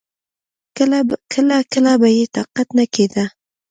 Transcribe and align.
کله 0.77 1.59
کله 1.73 1.91
به 2.01 2.09
يې 2.17 2.25
طاقت 2.35 2.67
نه 2.77 2.85
کېده. 2.93 3.25